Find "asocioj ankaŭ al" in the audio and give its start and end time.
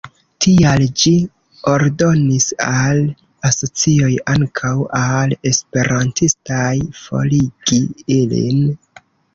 3.51-5.39